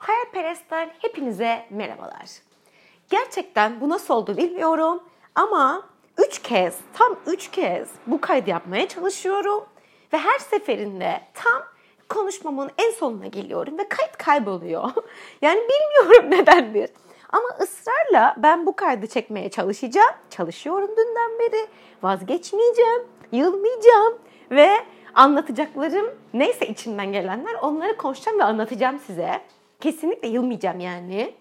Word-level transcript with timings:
Hayalperestler 0.00 0.88
hepinize 0.98 1.66
merhabalar. 1.70 2.30
Gerçekten 3.10 3.80
bu 3.80 3.88
nasıl 3.88 4.14
oldu 4.14 4.36
bilmiyorum 4.36 5.02
ama 5.34 5.82
üç 6.18 6.42
kez, 6.42 6.78
tam 6.92 7.16
üç 7.26 7.50
kez 7.50 7.88
bu 8.06 8.20
kaydı 8.20 8.50
yapmaya 8.50 8.88
çalışıyorum. 8.88 9.64
Ve 10.12 10.18
her 10.18 10.38
seferinde 10.38 11.20
tam 11.34 11.62
konuşmamın 12.08 12.70
en 12.78 12.90
sonuna 12.90 13.26
geliyorum 13.26 13.78
ve 13.78 13.88
kayıt 13.88 14.16
kayboluyor. 14.16 14.90
yani 15.42 15.60
bilmiyorum 15.60 16.30
nedendir. 16.40 16.90
Ama 17.32 17.48
ısrarla 17.60 18.34
ben 18.38 18.66
bu 18.66 18.76
kaydı 18.76 19.06
çekmeye 19.06 19.50
çalışacağım. 19.50 20.14
Çalışıyorum 20.30 20.90
dünden 20.96 21.38
beri. 21.38 21.66
Vazgeçmeyeceğim, 22.02 23.02
yılmayacağım 23.32 24.18
ve 24.50 24.70
anlatacaklarım 25.14 26.14
neyse 26.34 26.66
içimden 26.66 27.12
gelenler 27.12 27.54
onları 27.54 27.96
konuşacağım 27.96 28.38
ve 28.38 28.44
anlatacağım 28.44 28.98
size. 28.98 29.40
Kesinlikle 29.80 30.28
yılmayacağım 30.28 30.80
yani. 30.80 31.34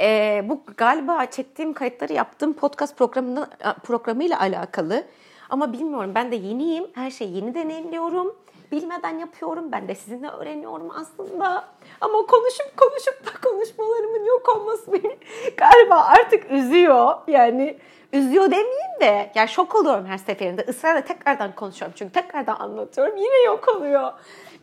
Ee, 0.00 0.44
bu 0.48 0.62
galiba 0.76 1.26
çektiğim 1.26 1.72
kayıtları 1.72 2.12
yaptığım 2.12 2.52
podcast 2.52 2.98
programında 2.98 3.48
programıyla 3.82 4.40
alakalı. 4.40 5.04
Ama 5.50 5.72
bilmiyorum 5.72 6.12
ben 6.14 6.32
de 6.32 6.36
yeniyim. 6.36 6.86
Her 6.94 7.10
şeyi 7.10 7.36
yeni 7.36 7.54
deneyimliyorum. 7.54 8.36
Bilmeden 8.72 9.18
yapıyorum. 9.18 9.72
Ben 9.72 9.88
de 9.88 9.94
sizinle 9.94 10.28
öğreniyorum 10.28 10.90
aslında. 10.90 11.64
Ama 12.00 12.26
konuşup 12.26 12.76
konuşup 12.76 13.26
da 13.26 13.48
konuşmalarımın 13.50 14.24
yok 14.24 14.56
olması 14.56 14.92
beni 14.92 15.18
galiba 15.56 16.04
artık 16.04 16.50
üzüyor. 16.50 17.14
Yani 17.28 17.78
üzüyor 18.12 18.44
demeyeyim 18.44 19.00
de 19.00 19.32
yani 19.34 19.48
şok 19.48 19.74
oluyorum 19.74 20.06
her 20.06 20.18
seferinde. 20.18 20.64
Israrla 20.68 21.00
tekrardan 21.00 21.54
konuşuyorum 21.54 21.94
çünkü 21.98 22.12
tekrardan 22.12 22.56
anlatıyorum. 22.56 23.16
Yine 23.16 23.42
yok 23.46 23.68
oluyor. 23.68 24.12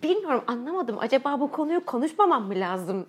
Bilmiyorum 0.04 0.44
anlamadım. 0.48 0.98
Acaba 1.00 1.40
bu 1.40 1.52
konuyu 1.52 1.86
konuşmamam 1.86 2.44
mı 2.44 2.54
lazım? 2.56 3.06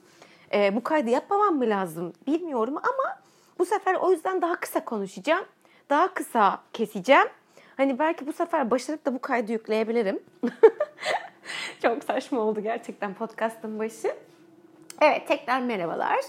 Ee, 0.53 0.77
bu 0.77 0.83
kaydı 0.85 1.11
yapmamam 1.11 1.55
mı 1.55 1.65
lazım? 1.69 2.13
Bilmiyorum 2.27 2.75
ama 2.77 3.19
bu 3.59 3.67
sefer 3.67 3.95
o 3.95 4.11
yüzden 4.11 4.43
daha 4.43 4.57
kısa 4.57 4.85
konuşacağım. 4.85 5.45
Daha 5.91 6.15
kısa 6.15 6.59
keseceğim. 6.73 7.27
Hani 7.77 7.99
belki 7.99 8.27
bu 8.27 8.33
sefer 8.33 8.71
başarıp 8.71 9.07
da 9.07 9.15
bu 9.15 9.19
kaydı 9.21 9.53
yükleyebilirim. 9.53 10.21
Çok 11.83 12.05
saçma 12.05 12.41
oldu 12.41 12.61
gerçekten 12.61 13.15
podcastın 13.15 13.79
başı. 13.79 14.15
Evet 15.01 15.29
tekrar 15.29 15.61
merhabalar. 15.61 16.21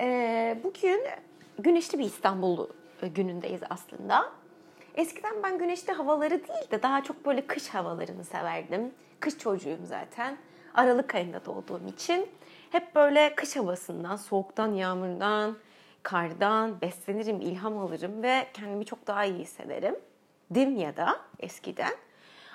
Ee, 0.00 0.58
bugün 0.64 1.00
güneşli 1.58 1.98
bir 1.98 2.04
İstanbul 2.04 2.66
günündeyiz 3.02 3.60
aslında. 3.70 4.32
Eskiden 4.94 5.42
ben 5.42 5.58
güneşli 5.58 5.92
havaları 5.92 6.48
değil 6.48 6.70
de 6.70 6.82
daha 6.82 7.04
çok 7.04 7.26
böyle 7.26 7.46
kış 7.46 7.68
havalarını 7.68 8.24
severdim. 8.24 8.90
Kış 9.20 9.38
çocuğuyum 9.38 9.86
zaten. 9.86 10.36
Aralık 10.74 11.14
ayında 11.14 11.44
doğduğum 11.44 11.86
için 11.86 12.26
hep 12.70 12.94
böyle 12.94 13.34
kış 13.34 13.56
havasından, 13.56 14.16
soğuktan, 14.16 14.72
yağmurdan, 14.72 15.56
kardan 16.02 16.80
beslenirim, 16.80 17.40
ilham 17.40 17.78
alırım 17.78 18.22
ve 18.22 18.46
kendimi 18.54 18.84
çok 18.84 19.06
daha 19.06 19.24
iyi 19.24 19.38
hissederim. 19.38 19.96
Dim 20.54 20.76
ya 20.76 20.96
da 20.96 21.20
eskiden. 21.40 21.94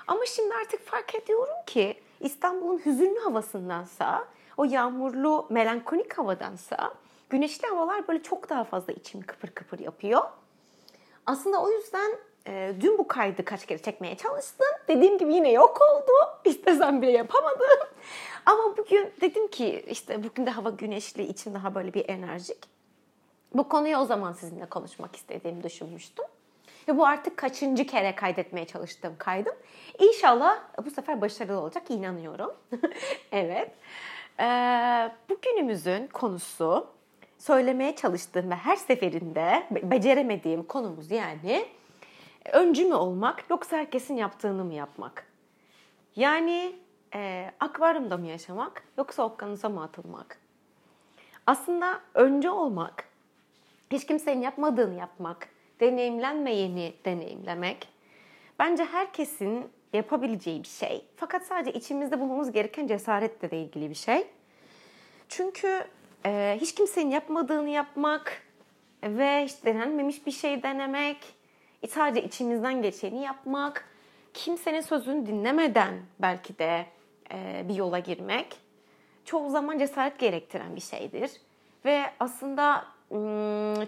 Ama 0.08 0.25
şimdi 0.25 0.55
artık 0.55 0.86
fark 0.86 1.16
ediyorum 1.16 1.55
ki 1.66 2.00
İstanbul'un 2.19 2.81
hüzünlü 2.85 3.19
havasındansa, 3.19 4.25
o 4.58 4.63
yağmurlu, 4.63 5.47
melankolik 5.50 6.17
havadansa 6.17 6.94
güneşli 7.30 7.67
havalar 7.67 8.08
böyle 8.08 8.23
çok 8.23 8.50
daha 8.50 8.63
fazla 8.63 8.94
içimi 8.94 9.23
kıpır 9.23 9.47
kıpır 9.47 9.80
yapıyor. 9.80 10.22
Aslında 11.25 11.61
o 11.61 11.72
yüzden 11.72 12.11
e, 12.47 12.75
dün 12.81 12.97
bu 12.97 13.08
kaydı 13.08 13.45
kaç 13.45 13.66
kere 13.66 13.77
çekmeye 13.77 14.17
çalıştım. 14.17 14.67
Dediğim 14.88 15.17
gibi 15.17 15.33
yine 15.33 15.52
yok 15.52 15.80
oldu. 15.91 16.11
İstesem 16.45 17.02
bile 17.02 17.11
yapamadım. 17.11 17.88
Ama 18.45 18.78
bugün 18.78 19.11
dedim 19.22 19.47
ki 19.47 19.85
işte 19.88 20.23
bugün 20.23 20.45
de 20.45 20.50
hava 20.50 20.69
güneşli, 20.69 21.23
içim 21.23 21.53
daha 21.53 21.75
böyle 21.75 21.94
bir 21.94 22.09
enerjik. 22.09 22.57
Bu 23.53 23.69
konuyu 23.69 23.97
o 23.97 24.05
zaman 24.05 24.33
sizinle 24.33 24.66
konuşmak 24.66 25.16
istediğimi 25.16 25.63
düşünmüştüm. 25.63 26.25
Ve 26.88 26.97
bu 26.97 27.05
artık 27.05 27.38
kaçıncı 27.38 27.88
kere 27.88 28.16
kaydetmeye 28.16 28.67
çalıştığım 28.67 29.16
kaydım. 29.17 29.55
İnşallah 29.99 30.59
bu 30.85 30.91
sefer 30.91 31.21
başarılı 31.21 31.59
olacak 31.59 31.91
inanıyorum. 31.91 32.53
evet. 33.31 33.71
Ee, 34.39 35.11
bugünümüzün 35.29 36.07
konusu 36.07 36.88
söylemeye 37.38 37.95
çalıştığım 37.95 38.51
ve 38.51 38.55
her 38.55 38.75
seferinde 38.75 39.67
beceremediğim 39.72 40.63
konumuz 40.63 41.11
yani 41.11 41.66
öncü 42.51 42.85
mü 42.85 42.93
olmak 42.93 43.49
yoksa 43.49 43.77
herkesin 43.77 44.16
yaptığını 44.16 44.63
mı 44.63 44.73
yapmak? 44.73 45.27
Yani 46.16 46.75
e, 47.13 47.51
akvaryumda 47.59 48.17
mı 48.17 48.27
yaşamak 48.27 48.83
yoksa 48.97 49.23
okyanusa 49.23 49.69
mı 49.69 49.83
atılmak? 49.83 50.39
Aslında 51.47 51.99
öncü 52.13 52.49
olmak, 52.49 53.05
hiç 53.91 54.05
kimsenin 54.05 54.41
yapmadığını 54.41 54.99
yapmak, 54.99 55.49
deneyimlenmeyeni 55.83 56.94
deneyimlemek 57.05 57.88
bence 58.59 58.85
herkesin 58.85 59.69
yapabileceği 59.94 60.63
bir 60.63 60.67
şey. 60.67 61.05
Fakat 61.16 61.45
sadece 61.45 61.79
içimizde 61.79 62.19
bulmamız 62.19 62.51
gereken 62.51 62.88
cesaretle 62.88 63.51
de 63.51 63.57
ilgili 63.57 63.89
bir 63.89 63.95
şey. 63.95 64.27
Çünkü 65.29 65.83
e, 66.25 66.57
hiç 66.61 66.75
kimsenin 66.75 67.11
yapmadığını 67.11 67.69
yapmak 67.69 68.41
ve 69.03 69.45
hiç 69.45 69.66
denenmemiş 69.66 70.25
bir 70.25 70.31
şey 70.31 70.63
denemek, 70.63 71.17
sadece 71.89 72.27
içimizden 72.27 72.81
geçeni 72.81 73.23
yapmak, 73.23 73.89
kimsenin 74.33 74.81
sözünü 74.81 75.25
dinlemeden 75.25 75.93
belki 76.19 76.59
de 76.59 76.85
e, 77.33 77.66
bir 77.69 77.75
yola 77.75 77.99
girmek 77.99 78.47
çoğu 79.25 79.49
zaman 79.49 79.79
cesaret 79.79 80.19
gerektiren 80.19 80.75
bir 80.75 80.81
şeydir. 80.81 81.31
Ve 81.85 82.03
aslında 82.19 82.85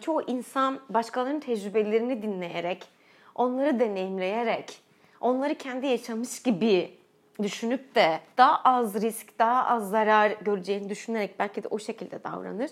çoğu 0.02 0.22
insan 0.28 0.80
başkalarının 0.90 1.40
tecrübelerini 1.40 2.22
dinleyerek, 2.22 2.88
onları 3.36 3.80
deneyimleyerek, 3.80 4.80
onları 5.22 5.56
kendi 5.56 5.88
yaşamış 5.88 6.44
gibi 6.44 6.98
düşünüp 7.42 7.96
de 7.96 8.20
daha 8.38 8.62
az 8.64 9.02
risk, 9.02 9.40
daha 9.40 9.66
az 9.66 9.90
zarar 9.90 10.32
göreceğini 10.32 10.90
düşünerek 10.90 11.40
belki 11.40 11.64
de 11.64 11.68
o 11.68 11.80
şekilde 11.80 12.24
davranır. 12.24 12.70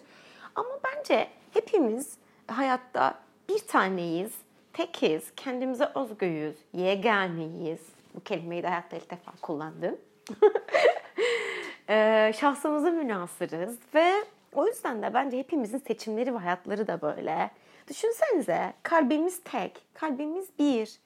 Ama 0.56 0.70
bence 0.84 1.28
hepimiz 1.54 2.18
hayatta 2.48 3.20
bir 3.50 3.60
taneyiz, 3.60 4.32
tekiz, 4.74 5.32
kendimize 5.36 5.90
özgüyüz, 5.96 6.56
yeganeyiz. 6.74 7.82
Bu 8.16 8.20
kelimeyi 8.20 8.64
de 8.64 8.68
hayatta 8.68 8.98
ilk 8.98 9.12
defa 9.12 9.32
kullandım. 9.42 9.98
ee, 11.90 12.32
şahsımıza 12.40 12.90
münasırız 12.92 13.78
ve 13.96 14.14
o 14.56 14.68
yüzden 14.68 15.02
de 15.02 15.14
bence 15.14 15.38
hepimizin 15.38 15.78
seçimleri 15.88 16.34
ve 16.34 16.38
hayatları 16.38 16.88
da 16.88 17.02
böyle. 17.02 17.52
Düşünsenize 17.90 18.74
kalbimiz 18.84 19.44
tek, 19.44 19.82
kalbimiz 19.94 20.50
bir. 20.60 21.00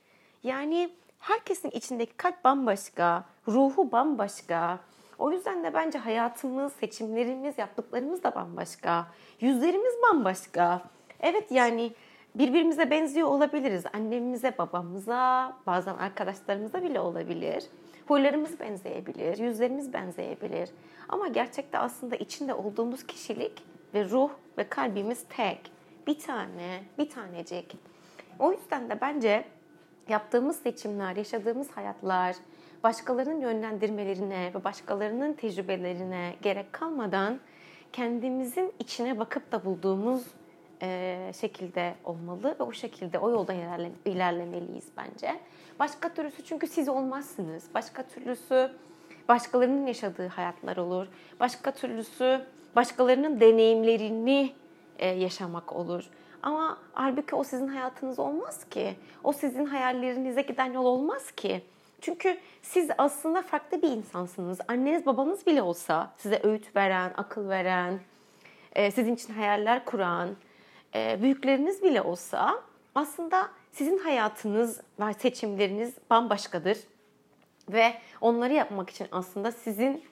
Yani 0.44 0.90
herkesin 1.19 1.69
içindeki 1.69 2.18
kalp 2.18 2.44
bambaşka, 2.44 3.24
ruhu 3.47 3.91
bambaşka. 3.91 4.80
O 5.19 5.31
yüzden 5.31 5.63
de 5.63 5.74
bence 5.74 5.97
hayatımız, 5.97 6.74
seçimlerimiz, 6.74 7.57
yaptıklarımız 7.57 8.24
da 8.24 8.36
bambaşka. 8.36 9.07
Yüzlerimiz 9.41 9.94
bambaşka. 10.03 10.81
Evet 11.19 11.52
yani 11.52 11.94
birbirimize 12.38 12.92
benziyor 12.92 13.28
olabiliriz. 13.28 13.84
Annemize, 13.94 14.58
babamıza, 14.58 15.53
bazen 15.68 15.96
arkadaşlarımıza 15.96 16.84
bile 16.84 17.00
olabilir. 17.00 17.64
Huylarımız 18.08 18.59
benzeyebilir, 18.59 19.38
yüzlerimiz 19.38 19.94
benzeyebilir. 19.94 20.70
Ama 21.09 21.28
gerçekte 21.28 21.78
aslında 21.78 22.16
içinde 22.16 22.53
olduğumuz 22.53 23.08
kişilik 23.08 23.64
ve 23.94 24.09
ruh 24.09 24.30
ve 24.58 24.70
kalbimiz 24.70 25.24
tek. 25.30 25.72
Bir 26.08 26.20
tane, 26.20 26.84
bir 26.98 27.09
tanecik. 27.09 27.78
O 28.40 28.52
yüzden 28.52 28.90
de 28.90 29.02
bence 29.02 29.46
yaptığımız 30.09 30.59
seçimler, 30.59 31.16
yaşadığımız 31.16 31.72
hayatlar, 31.72 32.36
başkalarının 32.84 33.42
yönlendirmelerine 33.42 34.52
ve 34.56 34.64
başkalarının 34.64 35.34
tecrübelerine 35.34 36.36
gerek 36.42 36.74
kalmadan 36.74 37.40
kendimizin 37.94 38.74
içine 38.80 39.19
bakıp 39.19 39.51
da 39.51 39.66
bulduğumuz 39.66 40.24
e, 40.81 41.31
şekilde 41.41 41.95
olmalı 42.03 42.56
ve 42.59 42.63
o 42.63 42.71
şekilde 42.71 43.19
o 43.19 43.29
yolda 43.29 43.53
ilerlemeliyiz 44.06 44.88
bence. 44.97 45.39
Başka 45.79 46.13
türlüsü 46.13 46.44
çünkü 46.44 46.68
siz 46.68 46.89
olmazsınız. 46.89 47.63
Başka 47.74 48.03
türlüsü 48.03 48.71
başkalarının 49.29 49.88
yaşadığı 49.88 50.27
hayatlar 50.27 50.77
olur. 50.77 51.07
Başka 51.39 51.71
türlüsü 51.71 52.45
başkalarının 52.75 53.39
deneyimlerini 53.39 54.53
e, 55.00 55.07
yaşamak 55.07 55.74
olur. 55.74 56.09
Ama 56.44 56.77
halbuki 56.94 57.35
o 57.35 57.44
sizin 57.44 57.68
hayatınız 57.68 58.19
olmaz 58.19 58.69
ki. 58.69 58.95
O 59.23 59.33
sizin 59.33 59.65
hayallerinize 59.65 60.41
giden 60.41 60.73
yol 60.73 60.85
olmaz 60.85 61.31
ki. 61.31 61.62
Çünkü 62.01 62.38
siz 62.62 62.89
aslında 62.97 63.41
farklı 63.41 63.81
bir 63.81 63.91
insansınız. 63.91 64.59
Anneniz 64.68 65.06
babanız 65.06 65.45
bile 65.45 65.62
olsa 65.62 66.13
size 66.18 66.39
öğüt 66.44 66.75
veren, 66.75 67.13
akıl 67.18 67.50
veren, 67.50 68.00
sizin 68.91 69.15
için 69.15 69.33
hayaller 69.33 69.85
kuran, 69.85 70.30
e, 70.97 71.21
büyükleriniz 71.21 71.83
bile 71.83 72.01
olsa 72.01 72.63
aslında 72.95 73.49
sizin 73.71 73.97
hayatınız 73.97 74.81
ve 74.99 75.13
seçimleriniz 75.13 75.94
bambaşkadır. 76.09 76.77
Ve 77.69 77.94
onları 78.21 78.53
yapmak 78.53 78.89
için 78.89 79.07
aslında 79.11 79.51
sizin 79.51 80.03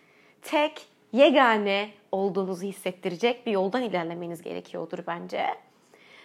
tek 0.41 0.87
yegane 1.11 1.89
olduğunuzu 2.11 2.63
hissettirecek 2.63 3.45
bir 3.45 3.51
yoldan 3.51 3.81
ilerlemeniz 3.81 4.41
gerekiyordur 4.41 4.99
bence. 5.07 5.45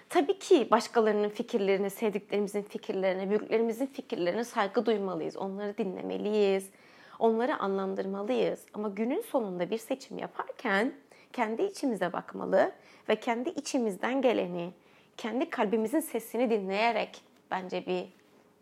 Tabii 0.09 0.39
ki 0.39 0.69
başkalarının 0.71 1.29
fikirlerine, 1.29 1.91
sevdiklerimizin 1.91 2.63
fikirlerine, 2.63 3.29
büyüklerimizin 3.29 3.87
fikirlerine 3.87 4.45
saygı 4.45 4.87
duymalıyız. 4.87 5.37
Onları 5.37 5.79
dinlemeliyiz. 5.79 6.71
Onları 7.19 7.57
anlamlandırmalıyız. 7.57 8.65
Ama 8.75 8.89
günün 8.89 9.21
sonunda 9.21 9.71
bir 9.71 9.79
seçim 9.79 10.19
yaparken 10.19 10.93
kendi 11.33 11.63
içimize 11.63 12.13
bakmalı 12.13 12.73
ve 13.09 13.17
kendi 13.17 13.49
içimizden 13.49 14.23
geleni, 14.23 14.73
kendi 15.17 15.51
kalbimizin 15.51 16.01
sesini 16.01 16.51
dinleyerek 16.51 17.23
bence 17.51 17.87
bir 17.87 18.09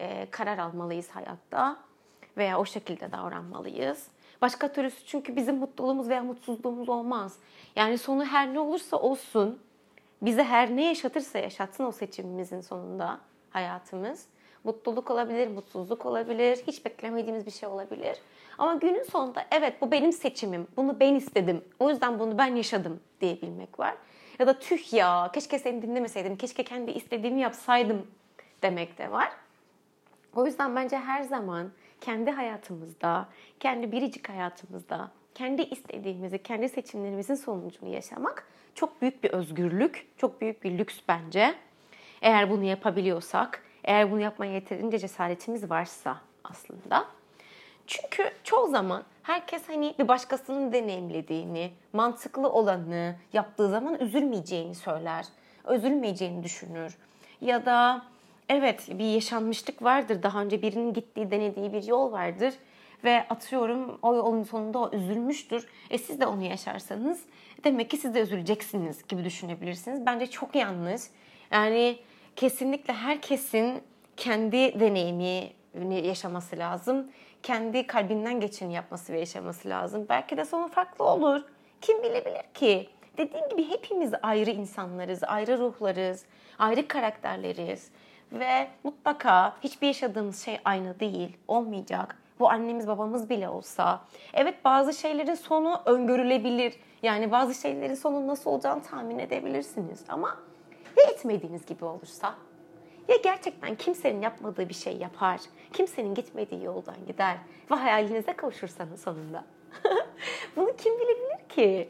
e, 0.01 0.31
karar 0.31 0.59
almalıyız 0.59 1.11
hayatta 1.11 1.77
veya 2.37 2.61
o 2.61 2.65
şekilde 2.65 3.13
davranmalıyız. 3.13 4.09
Başka 4.43 4.73
türlüsü 4.73 5.07
çünkü 5.07 5.37
bizim 5.37 5.57
mutluluğumuz 5.57 6.09
veya 6.09 6.23
mutsuzluğumuz 6.23 6.89
olmaz. 6.89 7.37
Yani 7.77 7.99
sonu 7.99 8.25
her 8.25 8.55
ne 8.55 8.61
olursa 8.61 8.97
olsun, 8.97 9.59
bize 10.23 10.45
her 10.45 10.77
ne 10.77 10.85
yaşatırsa 10.85 11.39
yaşatsın 11.39 11.85
o 11.85 11.93
seçimimizin 11.93 12.61
sonunda 12.61 13.21
hayatımız. 13.51 14.27
Mutluluk 14.65 15.11
olabilir, 15.11 15.49
mutsuzluk 15.49 16.07
olabilir, 16.07 16.59
hiç 16.67 16.85
beklemediğimiz 16.85 17.47
bir 17.47 17.51
şey 17.51 17.69
olabilir. 17.69 18.19
Ama 18.59 18.75
günün 18.75 19.03
sonunda 19.03 19.47
evet 19.51 19.83
bu 19.83 19.91
benim 19.91 20.13
seçimim, 20.13 20.67
bunu 20.77 21.01
ben 21.01 21.15
istedim, 21.15 21.65
o 21.79 21.91
yüzden 21.91 22.19
bunu 22.19 22.39
ben 22.39 22.55
yaşadım 22.55 23.01
diyebilmek 23.21 23.79
var. 23.79 23.95
Ya 24.39 24.47
da 24.47 24.59
tüh 24.59 24.93
ya 24.93 25.31
keşke 25.35 25.59
seni 25.59 25.83
dinlemeseydim, 25.83 26.37
keşke 26.37 26.65
kendi 26.65 26.91
istediğimi 26.91 27.41
yapsaydım 27.41 28.07
demek 28.63 28.99
de 28.99 29.11
var. 29.11 29.29
O 30.35 30.47
yüzden 30.47 30.77
bence 30.77 30.99
her 30.99 31.23
zaman 31.23 31.73
kendi 32.01 32.31
hayatımızda, 32.31 33.29
kendi 33.61 33.93
biricik 33.93 34.29
hayatımızda, 34.29 35.11
kendi 35.35 35.63
istediğimizi, 35.63 36.43
kendi 36.43 36.69
seçimlerimizin 36.69 37.35
sonucunu 37.35 37.89
yaşamak 37.89 38.47
çok 38.75 39.03
büyük 39.03 39.25
bir 39.25 39.31
özgürlük, 39.31 40.07
çok 40.17 40.41
büyük 40.41 40.65
bir 40.65 40.79
lüks 40.79 41.01
bence. 41.09 41.55
Eğer 42.23 42.51
bunu 42.51 42.65
yapabiliyorsak, 42.65 43.63
eğer 43.85 44.11
bunu 44.11 44.21
yapmaya 44.21 44.53
yeterince 44.53 44.99
cesaretimiz 44.99 45.71
varsa 45.71 46.21
aslında. 46.45 47.18
Çünkü 47.89 48.31
çoğu 48.45 48.71
zaman 48.71 49.03
herkes 49.23 49.69
hani 49.69 49.95
bir 49.99 50.09
başkasının 50.09 50.73
deneyimlediğini, 50.73 51.71
mantıklı 51.93 52.49
olanı 52.49 53.17
yaptığı 53.33 53.71
zaman 53.71 54.01
üzülmeyeceğini 54.01 54.75
söyler. 54.75 55.27
Üzülmeyeceğini 55.71 56.45
düşünür. 56.45 56.99
Ya 57.41 57.67
da 57.67 58.03
evet 58.49 58.89
bir 58.99 59.05
yaşanmışlık 59.05 59.83
vardır. 59.83 60.23
Daha 60.23 60.43
önce 60.43 60.63
birinin 60.63 60.93
gittiği, 60.93 61.31
denediği 61.31 61.73
bir 61.73 61.83
yol 61.83 62.13
vardır. 62.13 62.55
Ve 63.05 63.29
atıyorum 63.31 63.99
o 64.03 64.15
yolun 64.15 64.43
sonunda 64.43 64.79
o 64.79 64.91
üzülmüştür. 64.93 65.69
E 65.91 65.99
siz 65.99 66.21
de 66.21 66.27
onu 66.27 66.43
yaşarsanız 66.43 67.21
demek 67.65 67.91
ki 67.91 67.97
siz 67.97 68.15
de 68.15 68.21
üzüleceksiniz 68.21 69.07
gibi 69.09 69.25
düşünebilirsiniz. 69.25 70.07
Bence 70.07 70.27
çok 70.27 70.55
yanlış. 70.55 71.03
Yani 71.51 71.99
kesinlikle 72.37 72.95
herkesin 72.95 73.83
kendi 74.17 74.81
deneyimi 74.81 75.53
yaşaması 76.07 76.59
lazım. 76.59 77.11
Kendi 77.43 77.87
kalbinden 77.87 78.41
geçeni 78.41 78.75
yapması 78.75 79.13
ve 79.13 79.19
yaşaması 79.19 79.69
lazım. 79.69 80.07
Belki 80.09 80.37
de 80.37 80.45
sonu 80.45 80.69
farklı 80.69 81.05
olur. 81.05 81.43
Kim 81.81 82.03
bilebilir 82.03 82.43
ki? 82.55 82.89
Dediğim 83.19 83.49
gibi 83.49 83.69
hepimiz 83.69 84.13
ayrı 84.23 84.51
insanlarız, 84.51 85.25
ayrı 85.25 85.59
ruhlarız, 85.59 86.25
ayrı 86.59 86.89
karakterleriz. 86.89 87.91
Ve 88.33 88.69
mutlaka 88.85 89.57
hiçbir 89.61 89.87
yaşadığımız 89.87 90.45
şey 90.45 90.61
aynı 90.65 91.01
değil, 91.01 91.37
olmayacak. 91.49 92.17
Bu 92.41 92.51
annemiz 92.51 92.89
babamız 92.89 93.31
bile 93.31 93.49
olsa. 93.49 94.01
Evet 94.35 94.65
bazı 94.65 94.93
şeylerin 94.93 95.35
sonu 95.35 95.83
öngörülebilir. 95.87 96.75
Yani 97.03 97.33
bazı 97.33 97.55
şeylerin 97.55 97.95
sonu 97.95 98.27
nasıl 98.27 98.51
olacağını 98.51 98.83
tahmin 98.83 99.19
edebilirsiniz. 99.19 100.05
Ama 100.09 100.37
ya 100.97 101.11
etmediğiniz 101.11 101.67
gibi 101.67 101.85
olursa? 101.85 102.35
Ya 103.09 103.17
gerçekten 103.17 103.75
kimsenin 103.75 104.23
yapmadığı 104.23 104.69
bir 104.69 104.75
şey 104.75 104.97
yapar, 104.97 105.41
kimsenin 105.73 106.15
gitmediği 106.15 106.65
yoldan 106.65 107.07
gider 107.07 107.37
ve 107.71 107.75
hayalinize 107.75 108.33
kavuşursanız 108.33 109.03
sonunda. 109.03 109.45
Bunu 110.57 110.77
kim 110.77 110.95
bilebilir 110.95 111.49
ki? 111.49 111.89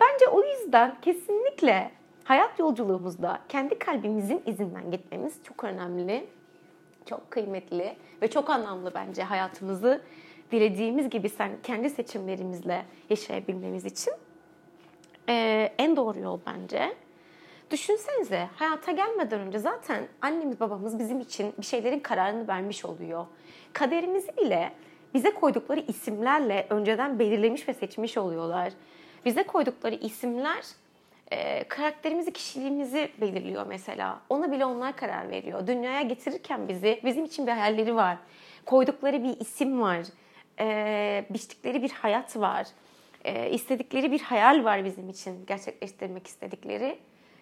Bence 0.00 0.28
o 0.28 0.42
yüzden 0.42 1.00
kesinlikle 1.02 1.90
hayat 2.24 2.58
yolculuğumuzda 2.58 3.40
kendi 3.48 3.78
kalbimizin 3.78 4.42
izinden 4.46 4.90
gitmemiz 4.90 5.34
çok 5.44 5.64
önemli, 5.64 6.26
çok 7.06 7.30
kıymetli 7.30 7.96
ve 8.22 8.30
çok 8.30 8.50
anlamlı 8.50 8.94
bence 8.94 9.22
hayatımızı 9.22 10.02
dilediğimiz 10.52 11.10
gibi 11.10 11.28
sen 11.28 11.50
kendi 11.62 11.90
seçimlerimizle 11.90 12.84
yaşayabilmemiz 13.10 13.84
için 13.84 14.14
ee, 15.28 15.72
en 15.78 15.96
doğru 15.96 16.18
yol 16.18 16.40
bence. 16.46 16.96
Düşünsenize 17.70 18.48
hayata 18.56 18.92
gelmeden 18.92 19.40
önce 19.40 19.58
zaten 19.58 20.08
annemiz 20.22 20.60
babamız 20.60 20.98
bizim 20.98 21.20
için 21.20 21.54
bir 21.58 21.66
şeylerin 21.66 22.00
kararını 22.00 22.48
vermiş 22.48 22.84
oluyor. 22.84 23.26
Kaderimizi 23.72 24.36
bile 24.36 24.72
bize 25.14 25.30
koydukları 25.34 25.80
isimlerle 25.80 26.66
önceden 26.70 27.18
belirlemiş 27.18 27.68
ve 27.68 27.74
seçmiş 27.74 28.18
oluyorlar. 28.18 28.72
Bize 29.24 29.42
koydukları 29.42 29.94
isimler 29.94 30.64
e, 31.30 31.64
karakterimizi, 31.64 32.32
kişiliğimizi 32.32 33.10
belirliyor 33.20 33.66
mesela. 33.66 34.20
Ona 34.28 34.52
bile 34.52 34.64
onlar 34.64 34.96
karar 34.96 35.30
veriyor. 35.30 35.66
Dünyaya 35.66 36.02
getirirken 36.02 36.68
bizi, 36.68 37.00
bizim 37.04 37.24
için 37.24 37.46
bir 37.46 37.52
hayalleri 37.52 37.96
var. 37.96 38.16
Koydukları 38.66 39.22
bir 39.22 39.40
isim 39.40 39.80
var. 39.80 40.00
E, 40.60 41.24
biçtikleri 41.30 41.82
bir 41.82 41.90
hayat 41.90 42.36
var. 42.36 42.66
E, 43.24 43.50
istedikleri 43.50 44.12
bir 44.12 44.20
hayal 44.20 44.64
var 44.64 44.84
bizim 44.84 45.08
için 45.08 45.46
gerçekleştirmek 45.46 46.26
istedikleri. 46.26 46.98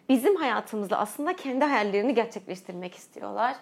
Bizim 0.08 0.36
hayatımızda 0.36 0.98
aslında 0.98 1.36
kendi 1.36 1.64
hayallerini 1.64 2.14
gerçekleştirmek 2.14 2.94
istiyorlar. 2.94 3.56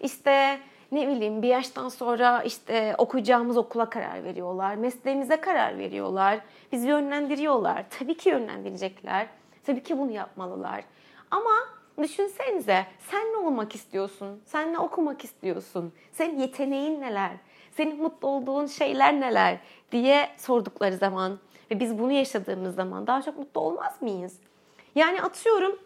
İşte 0.00 0.60
ne 0.92 1.08
bileyim 1.08 1.42
bir 1.42 1.48
yaştan 1.48 1.88
sonra 1.88 2.42
işte 2.42 2.94
okuyacağımız 2.98 3.56
okula 3.56 3.90
karar 3.90 4.24
veriyorlar. 4.24 4.74
Mesleğimize 4.74 5.40
karar 5.40 5.78
veriyorlar. 5.78 6.40
Bizi 6.72 6.88
yönlendiriyorlar. 6.88 7.84
Tabii 7.98 8.16
ki 8.16 8.28
yönlendirecekler. 8.28 9.26
Tabii 9.66 9.82
ki 9.82 9.98
bunu 9.98 10.10
yapmalılar. 10.10 10.84
Ama 11.30 11.54
düşünsenize 12.02 12.86
sen 13.10 13.32
ne 13.32 13.36
olmak 13.36 13.74
istiyorsun? 13.74 14.40
Sen 14.46 14.72
ne 14.72 14.78
okumak 14.78 15.24
istiyorsun? 15.24 15.92
Senin 16.12 16.38
yeteneğin 16.38 17.00
neler? 17.00 17.30
Senin 17.76 18.02
mutlu 18.02 18.28
olduğun 18.28 18.66
şeyler 18.66 19.20
neler? 19.20 19.58
diye 19.92 20.28
sordukları 20.36 20.96
zaman 20.96 21.38
ve 21.70 21.80
biz 21.80 21.98
bunu 21.98 22.12
yaşadığımız 22.12 22.74
zaman 22.74 23.06
daha 23.06 23.22
çok 23.22 23.38
mutlu 23.38 23.60
olmaz 23.60 24.02
mıyız? 24.02 24.38
Yani 24.94 25.22
atıyorum 25.22 25.78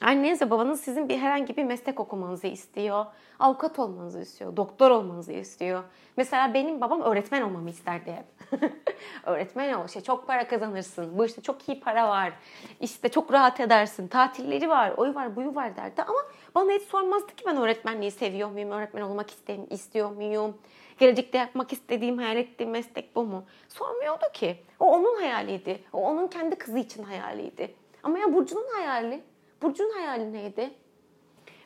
Anneniz 0.00 0.42
ve 0.42 0.50
babanız 0.50 0.80
sizin 0.80 1.08
bir 1.08 1.18
herhangi 1.18 1.56
bir 1.56 1.64
meslek 1.64 2.00
okumanızı 2.00 2.46
istiyor. 2.46 3.06
Avukat 3.38 3.78
olmanızı 3.78 4.20
istiyor. 4.20 4.56
Doktor 4.56 4.90
olmanızı 4.90 5.32
istiyor. 5.32 5.82
Mesela 6.16 6.54
benim 6.54 6.80
babam 6.80 7.02
öğretmen 7.02 7.42
olmamı 7.42 7.70
isterdi 7.70 8.12
hep. 8.12 8.60
öğretmen 9.24 9.72
ol, 9.72 9.84
işte 9.86 10.00
çok 10.00 10.26
para 10.26 10.48
kazanırsın. 10.48 11.18
Bu 11.18 11.24
işte 11.24 11.42
çok 11.42 11.68
iyi 11.68 11.80
para 11.80 12.08
var. 12.08 12.32
İşte 12.80 13.08
çok 13.08 13.32
rahat 13.32 13.60
edersin. 13.60 14.08
Tatilleri 14.08 14.68
var, 14.68 14.92
oyu 14.96 15.14
var, 15.14 15.36
buyu 15.36 15.54
var 15.54 15.76
derdi. 15.76 16.02
Ama 16.02 16.18
bana 16.54 16.72
hiç 16.72 16.82
sormazdı 16.82 17.36
ki 17.36 17.44
ben 17.46 17.56
öğretmenliği 17.56 18.10
seviyor 18.10 18.50
muyum? 18.50 18.70
Öğretmen 18.70 19.02
olmak 19.02 19.30
istiyor 19.70 20.10
muyum? 20.10 20.58
Gelecekte 20.98 21.38
yapmak 21.38 21.72
istediğim, 21.72 22.18
hayal 22.18 22.36
ettiğim 22.36 22.70
meslek 22.70 23.16
bu 23.16 23.24
mu? 23.24 23.44
Sormuyordu 23.68 24.24
ki. 24.32 24.56
O 24.78 24.92
onun 24.92 25.20
hayaliydi. 25.20 25.84
O 25.92 26.02
onun 26.02 26.28
kendi 26.28 26.56
kızı 26.56 26.78
için 26.78 27.02
hayaliydi. 27.02 27.74
Ama 28.02 28.18
ya 28.18 28.34
Burcu'nun 28.34 28.66
hayali 28.74 29.22
Burcu'nun 29.62 29.90
hayali 29.90 30.32
neydi? 30.32 30.70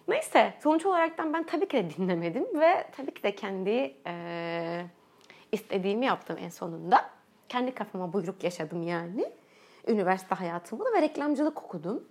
Neyse 0.08 0.54
sonuç 0.62 0.86
olaraktan 0.86 1.32
ben 1.32 1.46
tabii 1.46 1.68
ki 1.68 1.76
de 1.76 1.90
dinlemedim 1.90 2.60
ve 2.60 2.86
tabii 2.96 3.14
ki 3.14 3.22
de 3.22 3.34
kendi 3.34 3.94
e, 4.06 4.86
istediğimi 5.52 6.06
yaptım 6.06 6.36
en 6.40 6.48
sonunda. 6.48 7.10
Kendi 7.48 7.74
kafama 7.74 8.12
buyruk 8.12 8.44
yaşadım 8.44 8.82
yani. 8.82 9.32
Üniversite 9.88 10.34
hayatımda 10.34 10.92
ve 10.92 11.02
reklamcılık 11.02 11.64
okudum. 11.64 12.04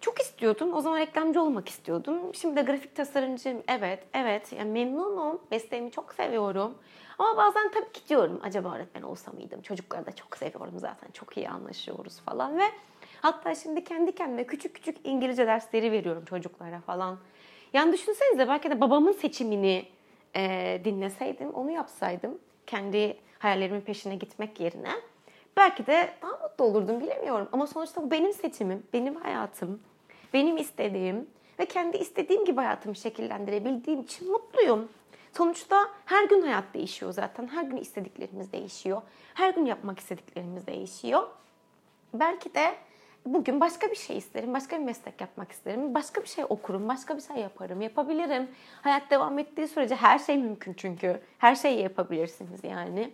Çok 0.00 0.20
istiyordum. 0.20 0.74
O 0.74 0.80
zaman 0.80 0.98
reklamcı 0.98 1.42
olmak 1.42 1.68
istiyordum. 1.68 2.34
Şimdi 2.34 2.56
de 2.56 2.62
grafik 2.62 2.96
tasarımcıyım. 2.96 3.62
Evet, 3.68 4.04
evet. 4.14 4.52
Yani 4.52 4.70
memnunum. 4.70 5.40
Mesleğimi 5.50 5.90
çok 5.90 6.14
seviyorum. 6.14 6.74
Ama 7.18 7.36
bazen 7.36 7.70
tabii 7.70 7.92
ki 7.92 8.08
diyorum 8.08 8.40
acaba 8.42 8.74
öğretmen 8.74 9.02
olsa 9.02 9.32
mıydım? 9.32 9.62
Çocukları 9.62 10.06
da 10.06 10.12
çok 10.12 10.36
seviyorum 10.36 10.78
zaten. 10.78 11.10
Çok 11.10 11.36
iyi 11.36 11.48
anlaşıyoruz 11.48 12.20
falan 12.20 12.58
ve 12.58 12.64
Hatta 13.24 13.54
şimdi 13.54 13.84
kendi 13.84 14.14
kendime 14.14 14.46
küçük 14.46 14.74
küçük 14.74 14.96
İngilizce 15.04 15.46
dersleri 15.46 15.92
veriyorum 15.92 16.24
çocuklara 16.24 16.80
falan. 16.80 17.18
Yani 17.72 17.92
düşünsenize 17.92 18.48
belki 18.48 18.70
de 18.70 18.80
babamın 18.80 19.12
seçimini 19.12 19.86
e, 20.36 20.80
dinleseydim, 20.84 21.50
onu 21.50 21.70
yapsaydım. 21.70 22.38
Kendi 22.66 23.16
hayallerimin 23.38 23.80
peşine 23.80 24.16
gitmek 24.16 24.60
yerine. 24.60 24.90
Belki 25.56 25.86
de 25.86 26.10
daha 26.22 26.32
mutlu 26.32 26.64
olurdum 26.64 27.00
bilemiyorum. 27.00 27.48
Ama 27.52 27.66
sonuçta 27.66 28.02
bu 28.02 28.10
benim 28.10 28.32
seçimim, 28.32 28.82
benim 28.92 29.14
hayatım, 29.14 29.80
benim 30.32 30.56
istediğim 30.56 31.26
ve 31.58 31.66
kendi 31.66 31.96
istediğim 31.96 32.44
gibi 32.44 32.56
hayatımı 32.56 32.96
şekillendirebildiğim 32.96 34.00
için 34.00 34.30
mutluyum. 34.30 34.88
Sonuçta 35.32 35.88
her 36.04 36.24
gün 36.24 36.42
hayat 36.42 36.74
değişiyor 36.74 37.12
zaten. 37.12 37.48
Her 37.48 37.62
gün 37.62 37.76
istediklerimiz 37.76 38.52
değişiyor. 38.52 39.02
Her 39.34 39.54
gün 39.54 39.66
yapmak 39.66 39.98
istediklerimiz 39.98 40.66
değişiyor. 40.66 41.28
Belki 42.14 42.54
de 42.54 42.74
bugün 43.26 43.60
başka 43.60 43.90
bir 43.90 43.96
şey 43.96 44.16
isterim, 44.16 44.54
başka 44.54 44.78
bir 44.78 44.84
meslek 44.84 45.20
yapmak 45.20 45.52
isterim, 45.52 45.94
başka 45.94 46.22
bir 46.22 46.28
şey 46.28 46.44
okurum, 46.48 46.88
başka 46.88 47.16
bir 47.16 47.22
şey 47.22 47.36
yaparım, 47.36 47.80
yapabilirim. 47.80 48.50
Hayat 48.82 49.10
devam 49.10 49.38
ettiği 49.38 49.68
sürece 49.68 49.94
her 49.94 50.18
şey 50.18 50.38
mümkün 50.38 50.74
çünkü. 50.74 51.20
Her 51.38 51.54
şeyi 51.54 51.82
yapabilirsiniz 51.82 52.64
yani. 52.64 53.10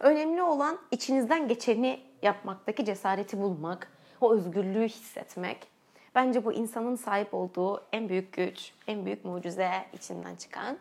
Önemli 0.00 0.42
olan 0.42 0.78
içinizden 0.90 1.48
geçeni 1.48 2.00
yapmaktaki 2.22 2.84
cesareti 2.84 3.40
bulmak, 3.40 3.92
o 4.20 4.32
özgürlüğü 4.34 4.88
hissetmek. 4.88 5.66
Bence 6.14 6.44
bu 6.44 6.52
insanın 6.52 6.96
sahip 6.96 7.34
olduğu 7.34 7.84
en 7.92 8.08
büyük 8.08 8.32
güç, 8.32 8.72
en 8.86 9.04
büyük 9.06 9.24
mucize 9.24 9.70
içinden 9.92 10.36
çıkan. 10.36 10.78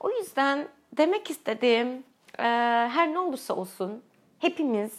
O 0.00 0.10
yüzden 0.10 0.68
demek 0.92 1.30
istediğim 1.30 2.04
her 2.36 3.12
ne 3.12 3.18
olursa 3.18 3.54
olsun 3.54 4.02
hepimiz 4.38 4.92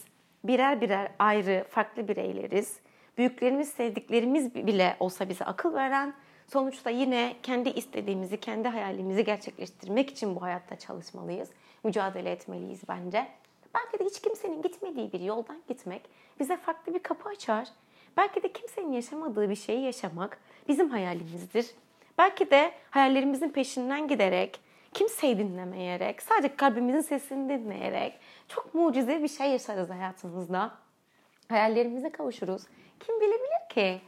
birer 0.44 0.80
birer 0.80 1.08
ayrı, 1.18 1.64
farklı 1.70 2.08
bireyleriz. 2.08 2.76
Büyüklerimiz, 3.18 3.68
sevdiklerimiz 3.68 4.54
bile 4.54 4.96
olsa 5.00 5.28
bize 5.28 5.44
akıl 5.44 5.74
veren, 5.74 6.14
sonuçta 6.52 6.90
yine 6.90 7.36
kendi 7.42 7.68
istediğimizi, 7.68 8.40
kendi 8.40 8.68
hayalimizi 8.68 9.24
gerçekleştirmek 9.24 10.10
için 10.10 10.36
bu 10.36 10.42
hayatta 10.42 10.76
çalışmalıyız. 10.76 11.48
Mücadele 11.84 12.30
etmeliyiz 12.30 12.80
bence. 12.88 13.26
Belki 13.74 13.98
de 13.98 14.04
hiç 14.04 14.20
kimsenin 14.20 14.62
gitmediği 14.62 15.12
bir 15.12 15.20
yoldan 15.20 15.62
gitmek 15.68 16.02
bize 16.40 16.56
farklı 16.56 16.94
bir 16.94 16.98
kapı 16.98 17.28
açar. 17.28 17.68
Belki 18.16 18.42
de 18.42 18.52
kimsenin 18.52 18.92
yaşamadığı 18.92 19.50
bir 19.50 19.56
şeyi 19.56 19.80
yaşamak 19.80 20.38
bizim 20.68 20.90
hayalimizdir. 20.90 21.66
Belki 22.18 22.50
de 22.50 22.72
hayallerimizin 22.90 23.48
peşinden 23.48 24.08
giderek, 24.08 24.60
kimseyi 24.94 25.38
dinlemeyerek, 25.38 26.22
sadece 26.22 26.56
kalbimizin 26.56 27.00
sesini 27.00 27.48
dinleyerek 27.48 28.18
çok 28.48 28.74
mucize 28.74 29.22
bir 29.22 29.28
şey 29.28 29.50
yaşarız 29.50 29.90
hayatımızda. 29.90 30.70
Hayallerimize 31.48 32.12
kavuşuruz. 32.12 32.62
Kim 33.00 33.20
bilebilir 33.20 33.68
ki? 33.68 34.00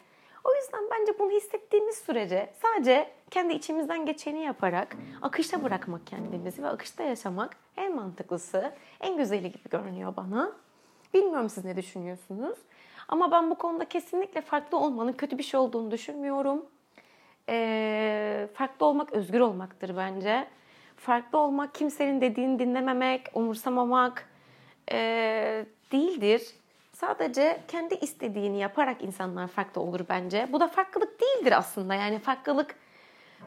O 0.44 0.54
yüzden 0.54 0.84
bence 0.90 1.18
bunu 1.18 1.30
hissettiğimiz 1.30 1.96
sürece 1.96 2.52
sadece 2.62 3.10
kendi 3.30 3.54
içimizden 3.54 4.06
geçeni 4.06 4.42
yaparak 4.42 4.96
akışta 5.22 5.62
bırakmak 5.62 6.06
kendimizi 6.06 6.62
ve 6.62 6.68
akışta 6.68 7.02
yaşamak 7.02 7.56
en 7.76 7.96
mantıklısı, 7.96 8.72
en 9.00 9.16
güzeli 9.16 9.52
gibi 9.52 9.68
görünüyor 9.70 10.16
bana. 10.16 10.52
Bilmiyorum 11.14 11.48
siz 11.48 11.64
ne 11.64 11.76
düşünüyorsunuz. 11.76 12.58
Ama 13.08 13.30
ben 13.30 13.50
bu 13.50 13.54
konuda 13.54 13.84
kesinlikle 13.84 14.40
farklı 14.40 14.78
olmanın 14.78 15.12
kötü 15.12 15.38
bir 15.38 15.42
şey 15.42 15.60
olduğunu 15.60 15.90
düşünmüyorum. 15.90 16.66
Ee, 17.48 18.48
farklı 18.54 18.86
olmak 18.86 19.12
özgür 19.12 19.40
olmaktır 19.40 19.96
bence. 19.96 20.48
Farklı 21.04 21.38
olmak 21.38 21.74
kimsenin 21.74 22.20
dediğini 22.20 22.58
dinlememek, 22.58 23.26
umursamamak 23.34 24.28
e, 24.92 25.66
değildir. 25.92 26.42
Sadece 26.92 27.60
kendi 27.68 27.94
istediğini 27.94 28.58
yaparak 28.58 29.02
insanlar 29.02 29.48
farklı 29.48 29.80
olur 29.80 30.00
bence. 30.08 30.48
Bu 30.52 30.60
da 30.60 30.68
farklılık 30.68 31.20
değildir 31.20 31.58
aslında. 31.58 31.94
Yani 31.94 32.18
farklılık 32.18 32.76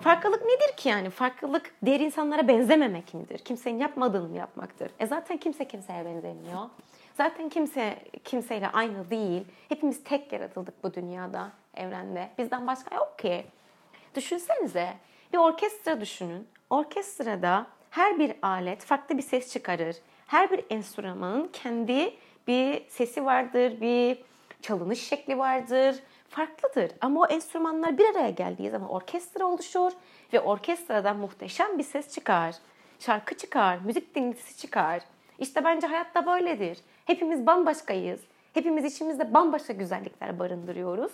Farklılık 0.02 0.46
nedir 0.46 0.78
ki 0.78 0.90
yani? 0.90 1.10
Farklılık 1.10 1.76
diğer 1.86 2.00
insanlara 2.00 2.48
benzememek 2.48 3.14
midir? 3.14 3.38
Kimsenin 3.40 3.80
yapmadığını 3.80 4.38
yapmaktır? 4.38 4.92
E 5.00 5.08
zaten 5.08 5.38
kimse 5.38 5.68
kimseye 5.68 6.06
benzemiyor. 6.06 6.62
Zaten 7.18 7.50
kimse 7.50 7.98
kimseyle 8.24 8.68
aynı 8.68 9.10
değil. 9.10 9.46
Hepimiz 9.70 10.04
tek 10.04 10.34
yaratıldık 10.34 10.84
bu 10.84 10.94
dünyada, 10.94 11.52
evrende. 11.76 12.30
Bizden 12.38 12.68
başka 12.68 12.96
yok 12.96 13.20
ki. 13.20 13.46
Düşünsenize 14.16 14.94
bir 15.34 15.38
orkestra 15.38 16.02
düşünün. 16.02 16.48
Orkestrada 16.70 17.68
her 17.90 18.20
bir 18.20 18.34
alet 18.42 18.86
farklı 18.86 19.18
bir 19.18 19.24
ses 19.24 19.54
çıkarır. 19.54 19.96
Her 20.28 20.52
bir 20.52 20.66
enstrümanın 20.70 21.48
kendi 21.48 22.14
bir 22.48 22.88
sesi 22.90 23.26
vardır, 23.26 23.82
bir 23.82 24.24
çalınış 24.62 25.08
şekli 25.08 25.38
vardır. 25.38 25.96
Farklıdır 26.30 26.92
ama 27.02 27.22
o 27.22 27.26
enstrümanlar 27.26 27.98
bir 27.98 28.06
araya 28.06 28.30
geldiği 28.30 28.70
zaman 28.70 28.90
orkestra 28.90 29.46
oluşur 29.46 29.92
ve 30.34 30.40
orkestradan 30.40 31.18
muhteşem 31.18 31.78
bir 31.78 31.84
ses 31.84 32.14
çıkar. 32.14 32.56
Şarkı 33.00 33.38
çıkar, 33.38 33.78
müzik 33.86 34.16
dinletisi 34.16 34.58
çıkar. 34.58 35.02
İşte 35.40 35.64
bence 35.64 35.88
hayatta 35.88 36.26
böyledir. 36.26 36.78
Hepimiz 37.06 37.46
bambaşkayız. 37.46 38.22
Hepimiz 38.54 38.86
içimizde 38.86 39.34
bambaşka 39.34 39.74
güzellikler 39.74 40.40
barındırıyoruz. 40.40 41.12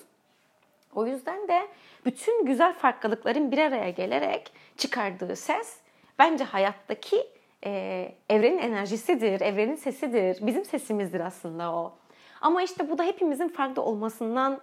O 0.95 1.05
yüzden 1.05 1.47
de 1.47 1.67
bütün 2.05 2.45
güzel 2.45 2.73
farklılıkların 2.73 3.51
bir 3.51 3.57
araya 3.57 3.89
gelerek 3.89 4.51
çıkardığı 4.77 5.35
ses 5.35 5.77
bence 6.19 6.43
hayattaki 6.43 7.27
e, 7.65 8.11
evrenin 8.29 8.57
enerjisidir, 8.57 9.41
evrenin 9.41 9.75
sesidir. 9.75 10.47
Bizim 10.47 10.65
sesimizdir 10.65 11.19
aslında 11.19 11.73
o. 11.75 11.93
Ama 12.41 12.63
işte 12.63 12.89
bu 12.89 12.97
da 12.97 13.03
hepimizin 13.03 13.47
farklı 13.47 13.81
olmasından 13.81 14.61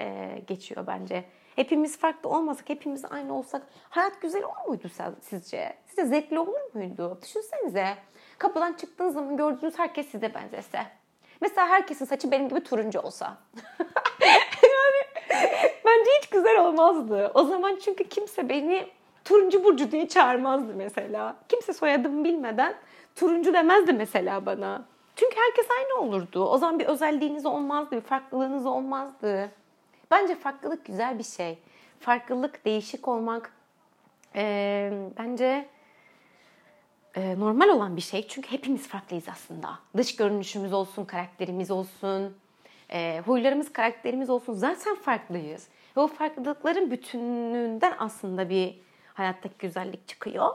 e, 0.00 0.38
geçiyor 0.46 0.86
bence. 0.86 1.24
Hepimiz 1.56 1.98
farklı 1.98 2.30
olmasak, 2.30 2.68
hepimiz 2.68 3.04
aynı 3.04 3.38
olsak 3.38 3.62
hayat 3.90 4.20
güzel 4.20 4.42
olur 4.44 4.68
muydu 4.68 4.90
sizce? 5.20 5.76
Sizce 5.86 6.04
zevkli 6.04 6.38
olur 6.38 6.74
muydu? 6.74 7.18
Düşünsenize. 7.22 7.94
Kapıdan 8.38 8.72
çıktığınız 8.72 9.14
zaman 9.14 9.36
gördüğünüz 9.36 9.78
herkes 9.78 10.06
size 10.06 10.34
benzese. 10.34 10.86
Mesela 11.40 11.68
herkesin 11.68 12.04
saçı 12.04 12.30
benim 12.30 12.48
gibi 12.48 12.60
turuncu 12.62 13.00
olsa. 13.00 13.38
bence 16.02 16.10
hiç 16.22 16.30
güzel 16.30 16.60
olmazdı. 16.60 17.30
O 17.34 17.44
zaman 17.44 17.78
çünkü 17.84 18.08
kimse 18.08 18.48
beni 18.48 18.86
turuncu 19.24 19.64
burcu 19.64 19.92
diye 19.92 20.08
çağırmazdı 20.08 20.74
mesela. 20.74 21.36
Kimse 21.48 21.72
soyadımı 21.72 22.24
bilmeden 22.24 22.74
turuncu 23.16 23.54
demezdi 23.54 23.92
mesela 23.92 24.46
bana. 24.46 24.84
Çünkü 25.16 25.36
herkes 25.36 25.66
aynı 25.70 26.08
olurdu. 26.08 26.44
O 26.44 26.58
zaman 26.58 26.78
bir 26.78 26.86
özelliğiniz 26.86 27.46
olmazdı, 27.46 27.96
bir 27.96 28.00
farklılığınız 28.00 28.66
olmazdı. 28.66 29.50
Bence 30.10 30.34
farklılık 30.34 30.84
güzel 30.84 31.18
bir 31.18 31.24
şey. 31.24 31.58
Farklılık, 32.00 32.64
değişik 32.64 33.08
olmak 33.08 33.52
e, 34.34 34.92
bence 35.18 35.68
e, 37.14 37.40
normal 37.40 37.68
olan 37.68 37.96
bir 37.96 38.02
şey. 38.02 38.28
Çünkü 38.28 38.50
hepimiz 38.50 38.88
farklıyız 38.88 39.28
aslında. 39.28 39.78
Dış 39.96 40.16
görünüşümüz 40.16 40.72
olsun, 40.72 41.04
karakterimiz 41.04 41.70
olsun, 41.70 42.36
e, 42.90 43.22
huylarımız, 43.26 43.72
karakterimiz 43.72 44.30
olsun. 44.30 44.54
Zaten 44.54 44.94
farklıyız. 44.94 45.68
Ve 45.96 46.00
o 46.00 46.06
farklılıkların 46.06 46.90
bütünlüğünden 46.90 47.94
aslında 47.98 48.48
bir 48.48 48.80
hayattaki 49.14 49.54
güzellik 49.58 50.08
çıkıyor. 50.08 50.50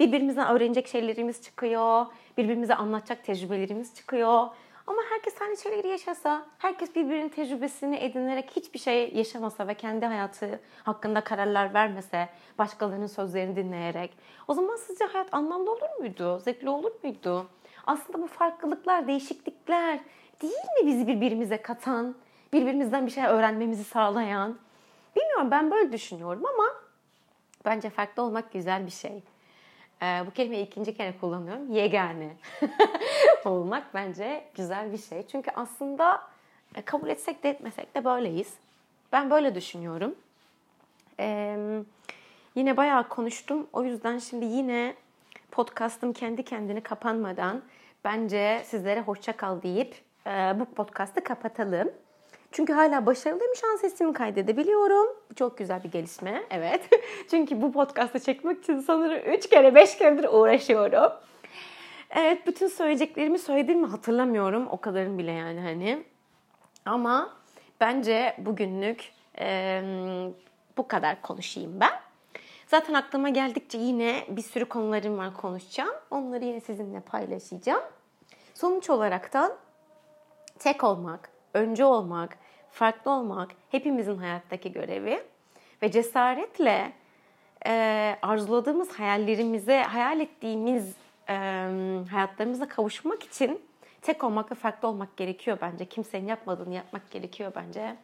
Birbirimizden 0.00 0.48
öğrenecek 0.56 0.88
şeylerimiz 0.88 1.42
çıkıyor. 1.42 2.06
Birbirimize 2.38 2.74
anlatacak 2.74 3.24
tecrübelerimiz 3.24 3.94
çıkıyor. 3.94 4.46
Ama 4.86 5.02
herkes 5.10 5.42
aynı 5.42 5.56
şeyleri 5.56 5.88
yaşasa, 5.88 6.46
herkes 6.58 6.96
birbirinin 6.96 7.28
tecrübesini 7.28 7.96
edinerek 7.96 8.50
hiçbir 8.56 8.78
şey 8.78 9.14
yaşamasa 9.14 9.68
ve 9.68 9.74
kendi 9.74 10.06
hayatı 10.06 10.60
hakkında 10.82 11.20
kararlar 11.20 11.74
vermese, 11.74 12.28
başkalarının 12.58 13.06
sözlerini 13.06 13.56
dinleyerek, 13.56 14.16
o 14.48 14.54
zaman 14.54 14.76
sizce 14.76 15.04
hayat 15.04 15.34
anlamlı 15.34 15.72
olur 15.72 15.98
muydu? 15.98 16.38
Zevkli 16.38 16.68
olur 16.68 16.92
muydu? 17.02 17.46
Aslında 17.86 18.22
bu 18.22 18.26
farklılıklar, 18.26 19.06
değişiklikler 19.06 20.00
değil 20.42 20.82
mi 20.82 20.86
bizi 20.86 21.06
birbirimize 21.06 21.62
katan, 21.62 22.14
birbirimizden 22.52 23.06
bir 23.06 23.10
şey 23.10 23.24
öğrenmemizi 23.24 23.84
sağlayan? 23.84 24.58
Bilmiyorum 25.16 25.50
ben 25.50 25.70
böyle 25.70 25.92
düşünüyorum 25.92 26.46
ama 26.46 26.64
bence 27.64 27.90
farklı 27.90 28.22
olmak 28.22 28.52
güzel 28.52 28.86
bir 28.86 28.90
şey. 28.90 29.22
Ee, 30.02 30.22
bu 30.26 30.30
kelimeyi 30.30 30.66
ikinci 30.66 30.96
kere 30.96 31.18
kullanıyorum. 31.18 31.72
Yegane 31.72 32.36
olmak 33.44 33.94
bence 33.94 34.44
güzel 34.54 34.92
bir 34.92 34.98
şey. 34.98 35.26
Çünkü 35.26 35.50
aslında 35.54 36.22
e, 36.74 36.82
kabul 36.82 37.08
etsek 37.08 37.42
de 37.42 37.50
etmesek 37.50 37.94
de 37.94 38.04
böyleyiz. 38.04 38.54
Ben 39.12 39.30
böyle 39.30 39.54
düşünüyorum. 39.54 40.14
Ee, 41.20 41.56
yine 42.54 42.76
bayağı 42.76 43.08
konuştum. 43.08 43.66
O 43.72 43.84
yüzden 43.84 44.18
şimdi 44.18 44.44
yine 44.44 44.94
podcastım 45.50 46.12
kendi 46.12 46.44
kendini 46.44 46.80
kapanmadan 46.80 47.62
bence 48.04 48.62
sizlere 48.64 49.00
hoşça 49.00 49.36
kal 49.36 49.62
deyip 49.62 49.94
e, 50.26 50.30
bu 50.60 50.64
podcastı 50.64 51.24
kapatalım. 51.24 51.90
Çünkü 52.52 52.72
hala 52.72 53.06
başarılıyım 53.06 53.54
şu 53.54 53.72
an 53.72 53.76
sesimi 53.76 54.12
kaydedebiliyorum. 54.12 55.06
Çok 55.36 55.58
güzel 55.58 55.84
bir 55.84 55.90
gelişme. 55.90 56.42
Evet. 56.50 56.88
Çünkü 57.30 57.62
bu 57.62 57.72
podcast'ı 57.72 58.20
çekmek 58.20 58.58
için 58.58 58.80
sanırım 58.80 59.32
3 59.32 59.50
kere 59.50 59.74
5 59.74 59.98
keredir 59.98 60.28
uğraşıyorum. 60.28 61.12
Evet 62.10 62.46
bütün 62.46 62.68
söyleyeceklerimi 62.68 63.38
söyledim 63.38 63.80
mi 63.80 63.86
hatırlamıyorum. 63.86 64.68
O 64.70 64.80
kadarın 64.80 65.18
bile 65.18 65.32
yani 65.32 65.60
hani. 65.60 66.04
Ama 66.86 67.30
bence 67.80 68.36
bugünlük 68.38 69.12
e, 69.38 69.82
bu 70.76 70.88
kadar 70.88 71.22
konuşayım 71.22 71.80
ben. 71.80 71.92
Zaten 72.66 72.94
aklıma 72.94 73.28
geldikçe 73.28 73.78
yine 73.78 74.24
bir 74.28 74.42
sürü 74.42 74.64
konularım 74.64 75.18
var 75.18 75.34
konuşacağım. 75.34 75.94
Onları 76.10 76.44
yine 76.44 76.60
sizinle 76.60 77.00
paylaşacağım. 77.00 77.82
Sonuç 78.54 78.90
olaraktan 78.90 79.52
tek 80.58 80.84
olmak, 80.84 81.30
önce 81.54 81.84
olmak, 81.84 82.38
farklı 82.70 83.10
olmak 83.10 83.50
hepimizin 83.70 84.16
hayattaki 84.16 84.72
görevi 84.72 85.22
ve 85.82 85.90
cesaretle 85.90 86.92
e, 87.66 88.16
arzuladığımız 88.22 88.92
hayallerimize, 88.92 89.82
hayal 89.82 90.20
ettiğimiz 90.20 90.96
e, 91.28 91.34
hayatlarımıza 92.10 92.68
kavuşmak 92.68 93.22
için 93.22 93.62
tek 94.02 94.24
olmak 94.24 94.50
ve 94.50 94.54
farklı 94.54 94.88
olmak 94.88 95.16
gerekiyor 95.16 95.58
bence. 95.60 95.84
Kimsenin 95.84 96.26
yapmadığını 96.26 96.74
yapmak 96.74 97.10
gerekiyor 97.10 97.52
bence. 97.56 97.96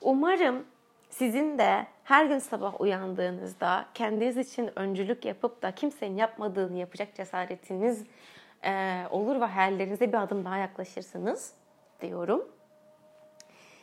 Umarım 0.00 0.64
sizin 1.10 1.58
de 1.58 1.86
her 2.04 2.26
gün 2.26 2.38
sabah 2.38 2.80
uyandığınızda 2.80 3.86
kendiniz 3.94 4.36
için 4.36 4.70
öncülük 4.78 5.24
yapıp 5.24 5.62
da 5.62 5.74
kimsenin 5.74 6.16
yapmadığını 6.16 6.78
yapacak 6.78 7.14
cesaretiniz 7.14 8.04
e, 8.64 9.02
olur 9.10 9.40
ve 9.40 9.44
hayallerinize 9.44 10.08
bir 10.08 10.22
adım 10.22 10.44
daha 10.44 10.56
yaklaşırsınız 10.56 11.52
diyorum. 12.00 12.48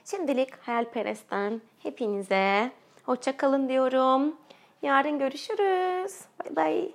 Şimdilik 0.10 0.68
Hayalperest'ten 0.68 1.62
hepinize 1.80 2.72
hoşça 3.04 3.38
kalın 3.38 3.70
diyorum. 3.70 4.36
Yarın 4.82 5.20
görüşürüz. 5.20 6.20
Bay 6.40 6.56
bay. 6.56 6.92